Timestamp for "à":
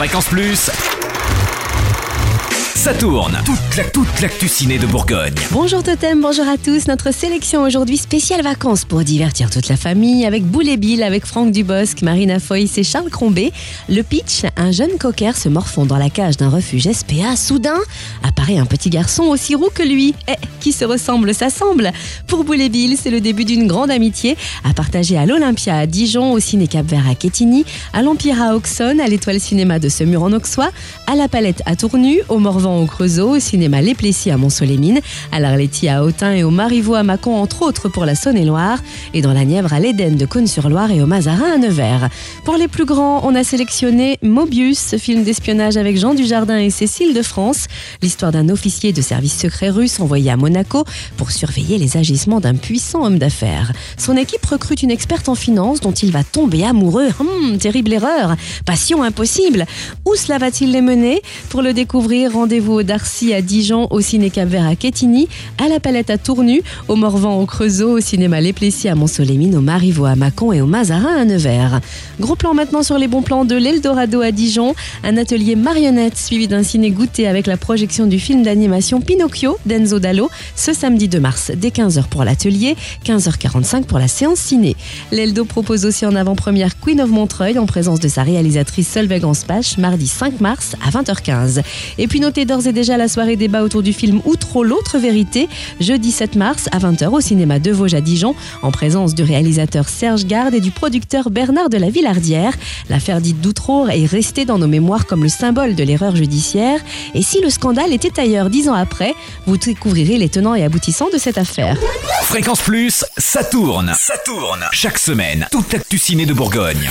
6.48-6.56, 24.64-24.72, 25.18-25.26, 25.76-25.86, 27.10-27.14, 27.92-28.00, 28.40-28.54, 29.00-29.06, 31.06-31.14, 31.66-31.76, 34.30-34.36, 35.32-35.40, 35.88-36.04, 36.94-37.02, 39.72-39.80, 41.54-41.58, 50.30-50.36, 63.32-63.42, 64.66-64.76, 65.58-65.68, 66.10-66.18, 68.88-68.94, 70.04-70.16, 71.16-71.24, 74.20-74.30, 90.84-90.90, 96.72-96.78, 97.94-98.00